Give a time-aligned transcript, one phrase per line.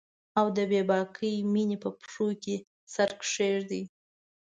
[0.39, 2.55] او د بې باکې میینې په پښو کې
[2.93, 3.83] سر کښیږدي